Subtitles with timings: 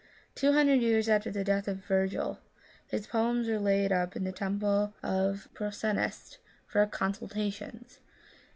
[0.33, 2.39] Two hundred years after the death of Virgil,
[2.87, 7.99] his poems were laid up in the temple at Proeneste, for consultations.